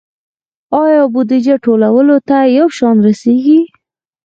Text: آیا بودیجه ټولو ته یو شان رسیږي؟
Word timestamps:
آیا 0.83 1.03
بودیجه 1.13 1.55
ټولو 1.63 2.15
ته 2.27 2.37
یو 2.57 2.67
شان 2.77 2.95
رسیږي؟ 3.07 3.59